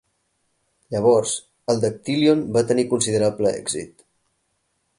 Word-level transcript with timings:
Llavors 0.95 1.33
el 1.73 1.83
dactílion 1.83 2.41
va 2.57 2.65
tenir 2.71 2.87
un 2.87 2.91
considerable 2.95 3.53
èxit. 3.61 4.03